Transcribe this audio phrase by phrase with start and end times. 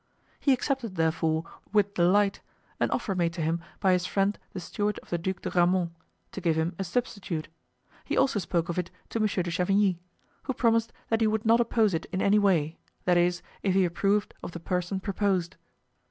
[0.39, 2.41] He accepted, therefore, with delight,
[2.79, 5.91] an offer made to him by his friend the steward of the Duc de Grammont,
[6.31, 7.49] to give him a substitute;
[8.03, 9.99] he also spoke of it to Monsieur de Chavigny,
[10.45, 14.33] who promised that he would not oppose it in any way—that is, if he approved
[14.41, 15.55] of the person proposed.